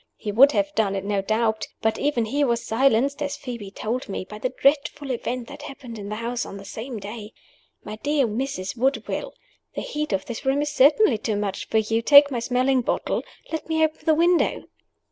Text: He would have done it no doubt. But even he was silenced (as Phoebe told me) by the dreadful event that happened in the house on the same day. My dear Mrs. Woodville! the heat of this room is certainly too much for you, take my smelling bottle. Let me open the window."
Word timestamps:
He 0.15 0.31
would 0.31 0.53
have 0.53 0.73
done 0.73 0.95
it 0.95 1.03
no 1.05 1.21
doubt. 1.21 1.67
But 1.83 1.99
even 1.99 2.25
he 2.25 2.43
was 2.43 2.65
silenced 2.65 3.21
(as 3.21 3.37
Phoebe 3.37 3.69
told 3.69 4.09
me) 4.09 4.25
by 4.25 4.39
the 4.39 4.49
dreadful 4.49 5.11
event 5.11 5.47
that 5.47 5.61
happened 5.61 5.99
in 5.99 6.09
the 6.09 6.15
house 6.15 6.43
on 6.43 6.57
the 6.57 6.65
same 6.65 6.97
day. 6.99 7.33
My 7.83 7.97
dear 7.97 8.25
Mrs. 8.25 8.75
Woodville! 8.75 9.35
the 9.75 9.81
heat 9.81 10.11
of 10.11 10.25
this 10.25 10.43
room 10.43 10.63
is 10.63 10.71
certainly 10.71 11.19
too 11.19 11.35
much 11.35 11.67
for 11.67 11.77
you, 11.77 12.01
take 12.01 12.31
my 12.31 12.39
smelling 12.39 12.81
bottle. 12.81 13.21
Let 13.51 13.69
me 13.69 13.83
open 13.83 14.03
the 14.05 14.15
window." 14.15 14.63